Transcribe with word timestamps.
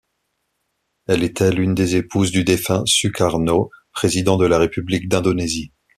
Elle 1.05 1.21
était 1.21 1.51
l'une 1.51 1.75
des 1.75 1.95
épouses 1.95 2.31
du 2.31 2.43
défunt 2.43 2.81
Sukarno, 2.87 3.69
président 3.91 4.37
de 4.37 4.47
la 4.47 4.57
République 4.57 5.07
d'Indonésie. 5.07 5.73